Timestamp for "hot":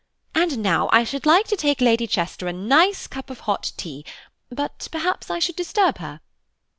3.41-3.71